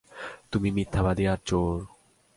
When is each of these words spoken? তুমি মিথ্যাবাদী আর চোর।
তুমি 0.51 0.69
মিথ্যাবাদী 0.71 1.25
আর 1.27 1.39
চোর। 1.45 1.75